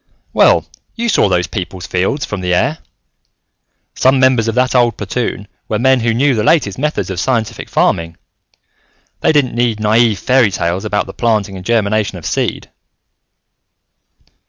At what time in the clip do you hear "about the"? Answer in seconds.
10.85-11.13